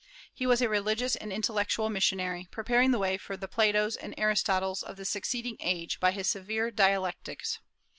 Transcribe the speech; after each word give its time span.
He 0.33 0.47
was 0.47 0.63
a 0.63 0.67
religious 0.67 1.15
and 1.15 1.31
intellectual 1.31 1.91
missionary, 1.91 2.47
preparing 2.49 2.89
the 2.89 2.97
way 2.97 3.17
for 3.19 3.37
the 3.37 3.47
Platos 3.47 3.95
and 3.95 4.15
Aristotles 4.17 4.81
of 4.81 4.95
the 4.95 5.05
succeeding 5.05 5.57
age 5.59 5.99
by 5.99 6.09
his 6.09 6.27
severe 6.27 6.71
dialectics. 6.71 7.59